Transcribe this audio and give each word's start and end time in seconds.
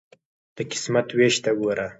د 0.55 0.57
قسمت 0.71 1.07
ویش 1.17 1.35
ته 1.43 1.51
ګوره. 1.59 1.85